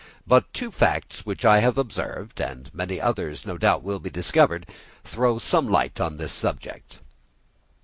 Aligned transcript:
But 0.25 0.51
two 0.51 0.71
facts, 0.71 1.27
which 1.27 1.45
I 1.45 1.59
have 1.59 1.77
observed—and 1.77 2.73
many 2.73 2.99
others 2.99 3.45
no 3.45 3.59
doubt 3.59 3.83
will 3.83 3.99
be 3.99 4.09
discovered—throw 4.09 5.37
some 5.37 5.69
light 5.69 6.01
on 6.01 6.17
this 6.17 6.33
subject. 6.33 6.97